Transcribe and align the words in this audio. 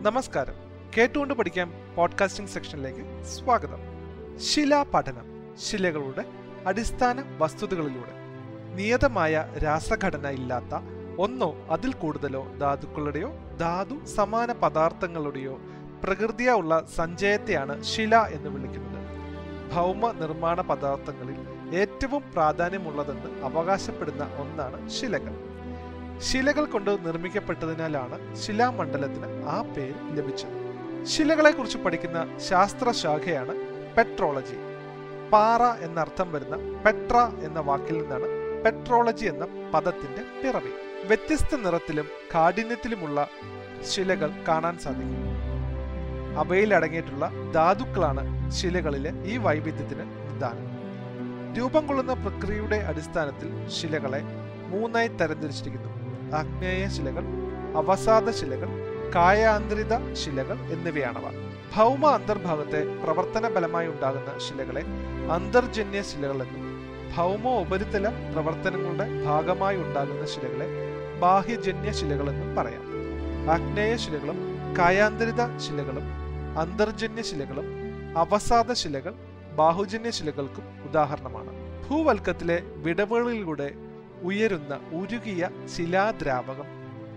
നമസ്കാരം. 0.00 0.54
കേട്ടുകൊണ്ട് 0.96 1.34
പഠിക്കാം 1.34 1.72
പോഡ്കാസ്റ്റിംഗ് 1.96 2.50
സെക്ഷനിലേക്ക് 2.50 3.24
സ്വാഗതം. 3.24 3.78
ശിലാപഠനം 4.38 5.54
ശിലകളുടെ 5.70 6.24
അടിസ്ഥാന 6.66 7.36
വസ്തുതകളിലൂടെ. 7.38 8.12
നിയതമായ 8.74 9.54
രാസഘടന 9.64 10.28
ഇല്ലാത്ത 10.28 10.74
ഒന്നോ 11.18 11.66
അതിൽ 11.70 11.92
കൂടുതലോ 11.92 12.56
ധാതുക്കളുടെയോ 12.60 13.32
ധാതു 13.60 14.04
സമാന 14.04 14.52
പദാർത്ഥങ്ങളുടെയോ 14.52 15.60
പ്രകൃതിയുള്ള 16.04 16.86
സഞ്ചയത്തെയാണ് 16.96 17.82
ശില 17.82 18.16
എന്ന് 18.16 18.50
വിളിക്കുന്നത്. 18.50 19.08
ഭൗമ 19.72 20.10
നിർമ്മാണ 20.10 20.60
പദാർത്ഥങ്ങളിൽ 20.60 21.36
ഏറ്റവും 21.76 22.22
പ്രാധാന്യമുള്ളതെന്ന് 22.32 23.44
അവകാശപ്പെടുന്ന 23.44 24.24
ഒന്നാണ് 24.24 24.88
ശിലകൾ. 24.88 25.49
ശിലകൾ 26.20 26.64
കൊണ്ട് 26.64 27.06
നിർമ്മിക്കപ്പെട്ടതിനാലാണ് 27.06 28.36
ശിലാമണ്ഡലത്തിന് 28.36 29.44
ആ 29.48 29.62
പേര് 29.62 30.18
ലഭിച്ചത്. 30.18 30.56
ശിലകളെ 31.04 31.50
കുറിച്ച് 31.50 31.78
പഠിക്കുന്ന 31.78 32.38
ശാസ്ത്രശാഖയാണ് 32.38 33.54
പെട്രോളജി. 33.96 34.56
പാറ 35.32 35.62
എന്നർത്ഥം 35.62 36.32
വരുന്ന 36.32 36.56
പെട്ര 36.56 37.16
എന്ന 37.44 37.60
വാക്കിൽ 37.60 38.02
നിന്നാണ് 38.02 38.28
പെട്രോളജി 38.64 39.26
എന്ന 39.26 39.70
പദത്തിന്റെ 39.74 40.22
പിറവി. 40.42 40.72
വ്യത്യസ്ത 41.06 41.56
നിറത്തിലും 41.56 42.04
കാഠിന്യത്തിലുമുള്ള 42.34 43.28
ശിലകൾ 43.88 44.30
കാണാൻ 44.48 44.78
സാധിക്കും. 44.78 45.30
അവയിൽ 46.38 46.74
അടങ്ങിയിട്ടുള്ള 46.74 47.32
ധാതുക്കളാണ് 47.54 48.50
ശിലകളിലെ 48.50 49.12
ഈ 49.24 49.36
വൈവിധ്യത്തിന് 49.36 50.04
നിദാനം. 50.34 50.66
രൂപം 51.58 51.86
കൊള്ളുന്ന 51.86 52.14
പ്രക്രിയയുടെ 52.14 52.76
അടിസ്ഥാനത്തിൽ 52.76 53.68
ശിലകളെ 53.68 54.22
മൂന്നായി 54.66 55.08
തരംതിരിച്ചിരിക്കുന്നു. 55.08 55.99
ആഗ്നേയ 56.34 56.88
ശിലകൾ 56.88 57.24
അവസാദ 57.76 58.30
ശിലകൾ 58.30 58.68
കായാന്തരിത 59.14 60.12
ശിലകൾ 60.12 60.58
എന്നിവയാണവ. 60.58 61.24
ഭൗമ 61.76 62.06
അന്തർഭാഗത്തെ 62.06 62.80
പ്രവർത്തന 63.02 63.48
ബലമായി 63.48 63.88
ഉണ്ടാകുന്ന 63.88 64.38
ശിലകളെ 64.38 64.82
അന്തർജന്യ 65.30 66.02
ശിലകൾ 66.02 66.42
എന്നും 66.42 66.64
ഭൗമ 67.16 67.48
ഉപരിതല 67.48 68.08
പ്രവർത്തനങ്ങളുടെ 68.08 69.24
ഭാഗമായി 69.24 69.76
ഉണ്ടാകുന്ന 69.76 70.26
ശിലകളെ 70.26 70.68
ബാഹ്യജന്യ 71.20 71.92
ശിലകൾ 71.92 72.30
എന്നും 72.30 72.56
പറയാം. 72.56 72.84
ആഗ്നേയ 73.50 73.96
ശിലകളും 73.96 74.38
കായാന്തരിത 74.78 75.58
ശിലകളും 75.58 76.06
അന്തർജന്യ 76.58 77.22
ശിലകളും 77.22 77.66
അവസാദ 78.18 78.72
ശിലകൾ 78.72 79.14
ബാഹുജന്യ 79.56 80.10
ശിലകൾക്കും 80.10 80.64
ഉദാഹരണമാണ്. 80.88 81.52
ഭൂവൽക്കത്തിലെ 81.88 82.62
വിടവുകളിലൂടെ 82.76 83.74
ഉയരുന്ന 84.22 84.80
ഉരുകിയ 84.92 85.48
ശിലാദ്രാവകം 85.76 86.68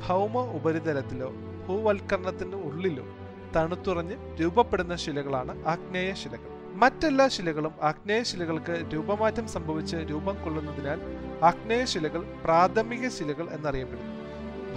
ഭൗമ 0.08 0.40
ഉപരിതലത്തിലോ 0.40 1.30
ഭൂവൽക്കരണത്തിന്റെ 1.68 2.58
ഉള്ളിലോ 2.58 3.06
തണുത്തുറഞ്ഞ് 3.56 4.16
രൂപപ്പെടുന്ന 4.42 4.96
ശിലകളാണ് 4.96 5.68
ആഗ്നേയ 5.68 6.14
ശിലകൾ. 6.14 6.48
മറ്റെല്ലാ 6.74 7.28
ശിലകളും 7.28 7.74
ആഗ്നേയ 7.82 8.24
ശിലകൾക്ക് 8.24 8.86
രൂപമാറ്റം 8.94 9.48
സംഭവിച്ച് 9.48 9.96
രൂപം 9.96 10.44
കൊള്ളുന്നതിനാൽ 10.44 11.00
ആഗ്നേയ 11.44 11.86
ശിലകൾ 11.86 12.22
പ്രാഥമിക 12.44 13.08
ശിലകൾ 13.08 13.50
എന്നറിയപ്പെടുന്നു. 13.50 14.14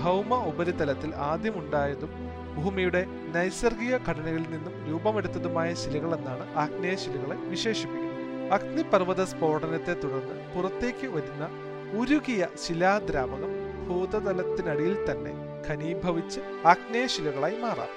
ഭൗമ 0.03 0.35
ഉപരിതലത്തിൽ 0.35 1.15
ആദ്യമുണ്ടായതും 1.15 2.11
ഭൂമിയുടെ 2.57 3.07
നൈസർഗിക 3.35 3.97
ഘടനകളിൽ 3.97 4.51
നിന്നും 4.51 4.87
രൂപമെടുത്തതുമായ 4.89 5.75
ശിലകൾ 5.75 6.15
എന്നാണ് 6.15 6.57
ആഗ്നേയ 6.57 6.97
ശിലകളെ 6.97 7.37
വിശേഷിപ്പിക്കുന്നത്. 7.37 8.53
അഗ്നിപർവത 8.53 9.25
സ്ഫോടനത്തെ 9.25 9.95
തുടർന്ന് 9.95 10.55
പുറത്തേക്ക് 10.55 11.07
വരുന്ന 11.07 11.45
ഉരുകിയ 11.95 12.47
ശിലാദ്രാവകം 12.67 13.53
ഭൂതതലത്തിനടിയിൽ 13.89 15.11
തന്നെ 15.11 15.33
ഖനീഭവിച്ച് 15.69 16.41
ആഗ്നേയശിലകളായി 16.67 17.57
മാറാം. 17.61 17.93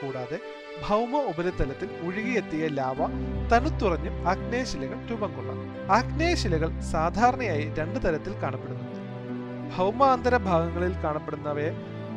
കൂടാതെ 0.00 0.40
ഭൗമ 0.88 1.16
ഉപരിതലത്തിൽ 1.16 1.88
ഒഴുകിയെത്തിയ 2.02 2.68
ലാവ 2.68 2.96
തണുത്തുറഞ്ഞ് 3.52 4.26
ആഗ്നേയശിലകൾ 4.28 5.06
രൂപം 5.10 5.34
കൊള്ളാം 5.34 5.90
ആഗ്നേയശിലകൾ 5.90 6.80
സാധാരണയായി 6.80 7.74
രണ്ടു 7.78 7.98
തരത്തിൽ 7.98 8.32
കാണപ്പെടുന്നു 8.42 8.82
ഭൗമാന്തര 9.76 10.36
ഭാഗങ്ങളിൽ 10.36 10.92
കാണപ്പെടുന്നവയെ 11.04 11.70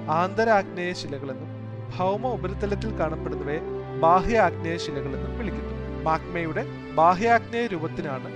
ആന്തര 0.09 0.50
ആഗ്നേയശിലകളെന്നും 0.50 1.52
ഭൗമ 1.97 2.28
ഉപരിതലത്തിൽ 2.28 3.00
കാണപ്പെടുന്നവയെ 3.00 3.59
ബാഹ്യ 4.02 4.38
ആഗ്നേയശിലകളെന്നും 4.40 5.38
വിളിക്കുന്നു. 5.38 6.03
മാഗ്മയുടെ 6.03 6.66
ബാഹ്യാഗ്നേയ 6.96 7.68
രൂപത്തിനാണ് 7.68 8.31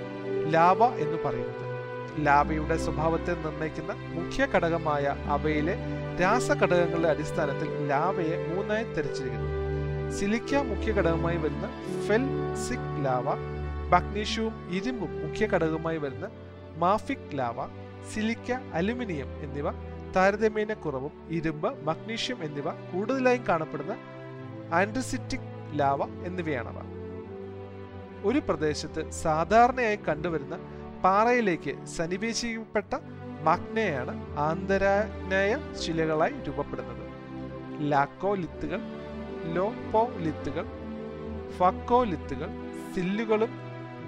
ലാവ 0.54 0.86
എന്ന് 0.86 1.24
പറയുന്നത്. 1.24 1.69
ലാവയുടെ 2.18 2.78
സ്വഭാവത്തെ 2.78 3.34
നിർണയിക്കുന്ന 3.34 3.94
മുഖ്യ 4.16 4.48
ഘടകമായ 4.56 5.16
അവയിലെ 5.36 5.76
രാസഘടകങ്ങളുടെ 6.22 7.10
അടിസ്ഥാനത്തിൽ 7.10 7.70
ലാവയെ 7.90 8.38
മൂന്നായി 8.48 8.84
തിരിച്ചിരിക്കുന്നു. 8.84 9.50
സിലിക്ക 10.18 10.56
മുഖ്യ 10.56 10.92
ഘടകമായി 10.92 11.38
വരുന്ന 11.38 11.68
ഫെൽ 12.08 12.26
സിക് 12.66 13.06
ലാവ 13.06 13.28
മഗ്നീഷ്യവും 13.94 14.56
ഇരുമ്പും 14.70 15.12
മുഖ്യ 15.24 15.46
ഘടകമായി 15.46 15.98
വരുന്ന 15.98 16.30
മാഫിക് 16.78 17.32
ലാവ 17.34 17.68
സിലിക്ക 18.12 18.52
അലുമിനിയം 18.74 19.30
എന്നിവ 19.44 19.68
താരതമ്യേന 20.16 20.74
കുറവും 20.74 21.14
ഇരുമ്പ് 21.30 21.70
മഗ്നീഷ്യം 21.88 22.44
എന്നിവ 22.44 22.70
കൂടുതലായും 22.92 23.44
കാണപ്പെടുന്ന 23.50 23.96
ആൻഡ്രസിറ്റിക് 24.74 25.50
ലാവ 25.80 26.04
എന്നിവയാണവ. 26.26 26.78
ഒരു 28.26 28.40
പ്രദേശത്ത് 28.40 29.12
സാധാരണയായി 29.12 30.00
കണ്ടുവരുന്ന 30.08 30.56
പാറയിലേക്ക് 31.04 31.86
സന്നിവേശിക്കപ്പെട്ട 31.86 32.94
മാഗ്നയാണ് 33.44 34.38
ആന്തരാഗ്നേയ 34.38 35.58
ശിലകളായി 35.82 36.34
രൂപപ്പെടുന്നത്. 36.48 37.04
ലാക്കോലിത്തുകൾ 37.92 38.82
ലോപ്പോലിത്തുകൾ 39.54 40.66
ഫക്കോലിത്തുകൾ 41.58 42.50
സില്ലുകളും 42.96 43.50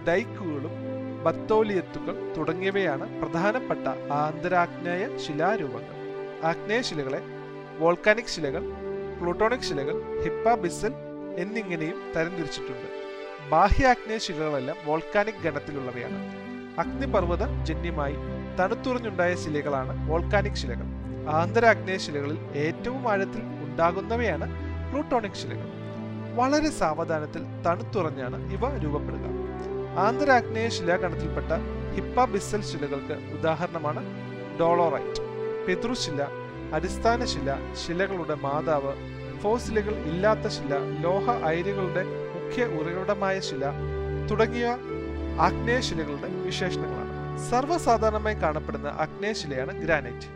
ഡൈക്കുകളും 0.08 0.76
ബത്തോലിയത്തുകൾ 1.24 2.34
തുടങ്ങിയവയാണ് 2.38 3.22
പ്രധാനപ്പെട്ട 3.22 3.88
ആന്തരാഗ്നേയ 4.12 5.18
ശിലാരൂപങ്ങൾ. 5.18 5.96
ആഗ്നേയ 6.44 6.82
ശിലകളെ 6.82 7.22
വോൾക്കാനിക് 7.80 8.34
ശിലകൾ 8.36 8.64
പ്ലൂട്ടോണിക് 9.20 9.68
ശിലകൾ 9.70 10.22
ഹിപ്പാബിസൽ 10.24 10.94
എന്നിങ്ങനെയും 11.38 12.12
തരംതിരിച്ചിട്ടുണ്ട്. 12.16 12.88
ബാഹ്യ 13.50 13.88
ആഗ്നേയ 13.88 14.18
ശിലകളെല്ലാം 14.18 14.78
വോൾക്കാനിക് 14.86 15.44
ഗണത്തിലുള്ളവയാണ്. 15.44 16.51
അഗ്നിപർവത 16.78 17.64
ജന്യമായി 17.64 18.18
തണുത്തുറഞ്ഞുണ്ടായ 18.60 19.36
ശിലകളാണ് 19.36 20.10
വോൾക്കാനിക് 20.10 20.60
ശിലകൾ. 20.62 20.88
ആന്തരാഗ്നേയ 21.28 21.98
ശിലകളിൽ 21.98 22.40
ഏറ്റവും 22.56 23.10
ആഴത്തിൽ 23.10 23.42
ഉണ്ടാകുന്നവയാണ് 23.66 24.48
പ്ലൂട്ടോണിക് 24.90 25.40
ശിലകൾ. 25.42 25.68
വളരെ 26.36 26.70
സാവധാനത്തിൽ 26.70 27.44
തണുത്തുറഞ്ഞാണ് 27.66 28.54
ഇവ 28.54 28.78
രൂപപ്പെടുക. 28.78 29.26
ആന്തരാഗ്നേയ 29.98 30.70
ശിലാഗണത്തിൽപ്പെട്ട 30.70 31.52
ഹിപ്പാബിസൽ 31.96 32.62
ശിലകൾക്ക് 32.62 33.14
ഉദാഹരണമാണ് 33.14 34.04
ഡോളോറൈറ്റ്. 34.60 35.22
പെതൃശില 35.68 36.22
അടിസ്ഥാന 36.74 37.26
ശില 37.26 37.56
ശിലകളുടെ 37.74 38.36
മാതാവ് 38.36 38.94
ഫോസിലുകൾ 39.42 39.96
ഇല്ലാത്ത 40.12 40.48
ശില 40.48 40.78
ലോഹ 40.78 41.30
അയിരുകളുടെ 41.46 42.04
മുഖ്യ 42.36 42.64
ഉറവിടമായ 42.64 43.40
ശില 43.40 43.66
തുടങ്ങിയ 44.32 44.78
ആഗ്നേയശിലകളുടെ 45.40 46.28
വിശേഷണങ്ങളാണ്. 46.28 47.12
സർവസാധാരണമായി 47.52 48.36
കാണപ്പെടുന്ന 48.36 48.90
അഗ്നേശിലയാണ് 48.90 49.82
ഗ്രാനൈറ്റ്. 49.82 50.28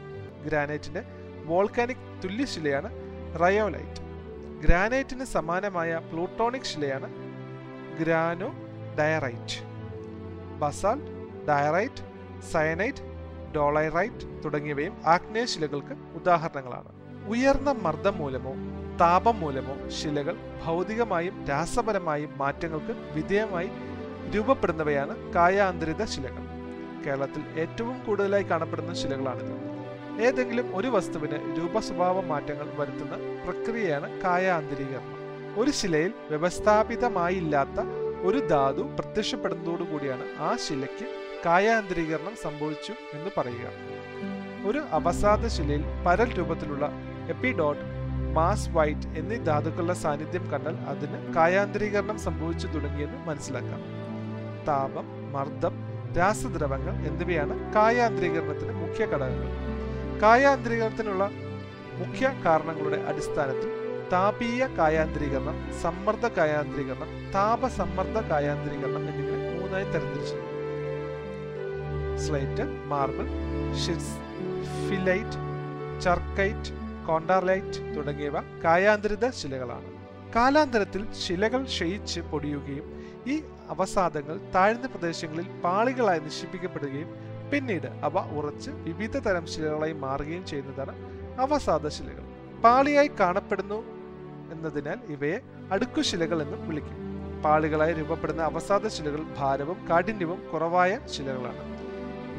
ഗ്രാനൈറ്റിന്റെ 0.45 1.03
വോൾക്കാനിക് 1.45 2.23
തുല്യശിലയാണ് 2.23 2.91
റയോലൈറ്റ്. 3.41 4.01
ഗ്രാനൈറ്റിന് 4.61 5.25
സമാനമായ 5.25 5.99
plutonic 6.11 6.61
ശിലയാണ് 6.61 7.09
granodiorite 8.99 9.59
basalt 10.59 11.11
diorite 11.47 12.03
syenite 12.51 13.03
dolerite 13.55 14.43
തുടങ്ങിയവയും 14.45 14.97
ആഗ്നേയശിലകൾക്ക് 15.05 15.93
ഉദാഹരണങ്ങളാണ്. 16.15 16.89
ഉയർന്ന 17.27 17.71
മർദ്ദം 17.71 18.17
മൂലമോ 18.17 18.53
താപം 18.99 19.39
മൂലമോ 19.39 19.89
ശിലകൾ 19.89 20.37
ഭൗതികമായും 20.65 21.45
രാസപരമായും 21.45 22.37
മാറ്റങ്ങൾക്ക് 22.37 22.91
വിധേയമായി 23.13 23.69
രൂപപ്പെടുന്നവയാണ് 24.33 25.33
കായാന്തരിത 25.33 26.05
ശിലകൾ. 26.05 26.45
കേരളത്തിൽ 27.05 27.59
ഏറ്റവും 27.59 28.03
കൂടുതലായി 28.03 28.43
കാണപ്പെടുന്ന 28.43 28.93
ശിലകളാണിത്. 28.93 29.75
ഏതെങ്കിലും 30.21 30.75
ഒരു 30.75 30.87
വസ്തുവിന് 30.87 31.57
രൂപസ്വഭാവ 31.57 32.21
മാറ്റങ്ങൾ 32.21 32.69
വരുത്തുന്ന 32.75 33.15
പ്രക്രിയയാണ് 33.43 34.21
കായാന്തരീകരണം. 34.21 35.15
ഒരു 35.61 35.71
ശിലയിൽ 35.71 36.13
വ്യവസ്ഥാപിതമായില്ലാത്ത 36.29 37.79
ഒരു 38.21 38.47
ധാതു 38.47 38.81
പ്രത്യക്ഷപ്പെടുന്നതോടുകൂടിയാണ് 38.81 40.35
ആ 40.39 40.55
ശിലയ്ക്ക് 40.55 41.05
കായാന്തരീകരണം 41.45 42.35
സംഭവിച്ചു 42.41 42.93
എന്ന് 43.13 43.29
പറയുക. 43.37 44.69
ഒരു 44.69 44.81
അവസാദ 44.91 45.47
ശിലയിൽ 45.47 45.83
പരൽ 46.07 46.37
രൂപത്തിലുള്ള 46.37 46.91
എപ്പിഡോട്ട് 47.29 47.81
മാസ് 48.33 48.69
വൈറ്റ് 48.69 49.07
എന്നീ 49.07 49.35
ധാതുക്കളുടെ 49.35 49.93
സാന്നിധ്യം 49.93 50.51
കണ്ടാൽ 50.51 50.75
അതിന് 50.75 51.33
കായാന്തരീകരണം 51.33 52.19
സംഭവിച്ചു 52.19 52.67
തുടങ്ങിയെന്ന് 52.67 53.27
മനസ്സിലാക്കാം. 53.27 53.94
താപം 54.67 55.07
മർദ്ദം 55.33 55.75
രാസദ്രവങ്ങൾ 56.17 56.93
എന്നിവയാണ് 57.07 57.73
കായാന്തരീകരണത്തിന് 57.73 58.73
മുഖ്യ 58.81 59.05
ഘടകങ്ങൾ. 59.05 59.49
കായാന്തരീകരണത്തിനുള്ള 60.21 61.23
മുഖ്യ 61.99 62.25
കാരണങ്ങളുടെ 62.45 62.99
അടിസ്ഥാനത്തിൽ 63.09 63.71
താപീയ 64.11 64.67
കായാന്തരീകരണം 64.77 65.57
സമ്മർദ്ദ 65.81 66.27
കായാന്തരീകരണം 66.27 67.31
താപസമ്മർദ്ദ 67.33 68.17
കായാന്തരീകരണം 68.31 69.03
എന്നിങ്ങനെ 69.09 69.59
മൂന്നായി 69.59 69.83
തരംതിരിച്ചു 69.83 70.41
സ്ലൈറ്റ് 72.25 72.65
മാർബിൾ 72.91 73.27
ഷിസ് 73.83 74.13
ഫിലൈറ്റ് 74.89 75.39
ചർക്കൈറ്റ് 76.01 76.73
കോണ്ടാർലൈറ്റ് 77.07 77.79
തുടങ്ങിയവ 77.95 78.37
കായാന്തരിത 78.63 79.29
ശിലകളാണ്. 79.29 79.89
കാലാന്തരത്തിൽ 80.35 81.01
ശിലകൾ 81.13 81.63
ക്ഷയിച്ച് 81.63 82.21
പൊടിയുകയും 82.21 82.87
ഈ 83.27 83.43
അവസാദങ്ങൾ 83.69 84.51
താഴ്ന്ന 84.55 84.87
പ്രദേശങ്ങളിൽ 84.87 85.47
പാളികളായി 85.61 86.19
നിക്ഷിപ്പിക്കപ്പെടുകയും 86.19 87.09
പിന്നീട് 87.51 87.87
അവ 87.87 88.19
ഉറച്ച് 88.37 88.71
വിവിധ 88.71 89.17
തരം 89.17 89.45
ശിലകളായി 89.45 89.93
മാറുകയും 89.93 90.45
ചെയ്യുന്നതാണ് 90.45 90.95
അവസാദ 91.39 91.87
ശിലകൾ. 91.87 92.23
പാളിയായി 92.61 93.11
കാണപ്പെടുന്നു 93.19 93.79
എന്നതിനാൽ 94.51 94.99
ഇവയെ 95.09 95.41
അടുക്കുശിലകൾ 95.71 96.41
എന്നും 96.41 96.67
വിളിക്കും. 96.67 96.97
പാളികളായി 97.43 97.93
രൂപപ്പെടുന്ന 97.93 98.41
അവസാദ 98.41 98.87
ശിലകൾ 98.87 99.21
ഭാരവും 99.37 99.87
കാഠിന്യവും 99.89 100.49
കുറവായ 100.53 100.99
ശിലകളാണ്. 101.05 101.63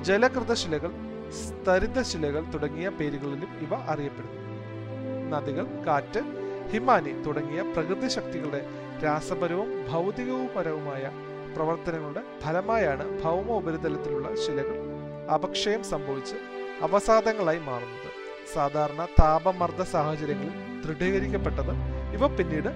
ജലകൃത 0.04 0.52
ശിലകൾ 0.52 0.92
സ്തരിത 1.30 2.02
ശിലകൾ 2.02 2.44
തുടങ്ങിയ 2.54 2.88
പേരുകളിലും 2.88 3.58
ഇവ 3.60 3.74
അറിയപ്പെടുന്നു. 3.74 4.42
നദികൾ 5.30 5.66
കാറ്റ് 5.86 6.20
ഹിമാനി 6.70 7.12
തുടങ്ങിയ 7.22 7.62
പ്രകൃതി 7.62 8.08
ശക്തികളുടെ 8.08 8.85
രാസപരവും 9.04 9.70
ഭൗതികവുപരവുമായ 9.90 11.04
പ്രവർത്തനങ്ങളുടെ 11.56 12.22
ഫലമായാണ് 12.42 13.04
ഭൗമ 13.22 13.48
ഉപരിതലത്തിലുള്ള 13.50 14.28
ശിലകൾ. 14.34 14.76
അപക്ഷയം 15.34 15.82
സംഭവിച്ച് 15.84 16.36
അവസാദങ്ങളായി 16.86 17.58
മാറുന്നത്. 17.58 18.10
സാധാരണ 18.54 19.02
താപമർദ്ദ 19.20 19.82
സാഹചര്യങ്ങളിൽ 19.82 20.54
ദൃഢീകരിക്കപ്പെട്ടത് 20.84 21.72
ഇവ 22.16 22.26
പിന്നീട് 22.36 22.70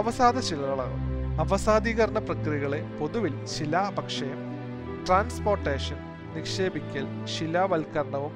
അവസാദ 0.00 0.40
ശിലകളാകും 0.40 1.02
അവസാദീകരണ 1.44 2.18
പ്രക്രിയകളെ 2.18 2.80
പൊതുവിൽ 2.98 3.34
ശിലാപക്ഷയം 3.54 4.40
ട്രാൻസ്പോർട്ടേഷൻ 5.06 5.98
നിക്ഷേപിക്കൽ 6.36 7.06
ശിലാവൽക്കരണവും 7.24 8.34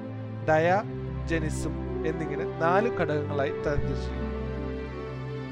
ഡയാജനിസും 0.49 1.75
എന്നിങ്ങനെ 2.05 2.45
നാല് 2.63 2.89
ഘടകങ്ങളായി 2.97 3.53
തരംതിരിച്ചിരിക്കുന്നു 3.65 4.30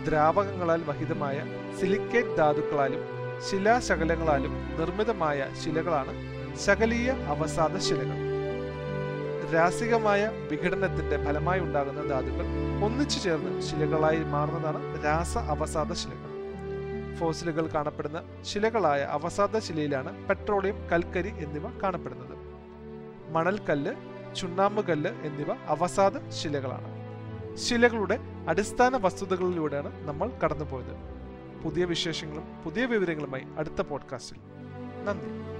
ദ്രാവകങ്ങളാൽ 0.09 0.83
വഹിതമായ 0.89 1.37
സിലിക്കേറ്റ് 1.79 2.37
ധാതുക്കളാലും 2.37 3.01
ശിലാശകലങ്ങളാലും 3.47 4.53
നിർമ്മിതമായ 4.79 5.49
ശിലകളാണ് 5.63 6.13
ശകലീയ 6.57 7.09
അവസാദ 7.33 7.77
ശിലകൾ. 7.77 8.17
രാസികമായ 9.53 10.31
വിഘടനത്തിന്റെ 10.51 11.17
ഫലമായി 11.25 11.59
ഉണ്ടാകുന്ന 11.59 12.01
ധാതുക്കൾ 12.07 12.45
ഒന്നിച്ചു 12.85 13.19
ചേർന്ന് 13.19 13.61
ശിലകളായി 13.61 14.17
മാറുന്നതാണ് 14.17 15.05
രാസ 15.05 15.37
അവസാദ 15.37 15.93
ശിലകൾ. 15.93 16.25
ഫോസിലുകൾ 17.19 17.67
കാണപ്പെടുന്ന 17.67 18.23
ശിലകളായ 18.41 19.01
അവസാദ 19.01 19.59
ശിലയിലാണ് 19.59 20.27
പെട്രോളിയം 20.27 20.87
കൽക്കരി 20.91 21.33
എന്നിവ 21.45 21.69
കാണപ്പെടുന്നത്. 21.83 22.35
മണൽക്കല്ല് 23.31 23.93
ചുണ്ണാമ്പുകല്ല് 24.35 25.11
എന്നിവ 25.23 25.51
അവസാദ 25.67 26.29
ശിലകളാണ്. 26.29 26.98
ശിലകളുടെ 27.55 28.19
അടിസ്ഥാന 28.47 28.97
വസ്തുതകളിലൂടെയാണ് 28.97 30.07
നമ്മൾ 30.07 30.31
കടന്നുപോയത്. 30.43 31.19
പുതിയ 31.63 31.85
വിശേഷങ്ങളും 31.85 32.63
പുതിയ 32.65 32.85
വിവരങ്ങളുമായി 32.85 33.43
അടുത്ത 33.57 33.81
പോഡ്കാസ്റ്റിൽ 33.81 34.39
നന്ദി. 35.05 35.58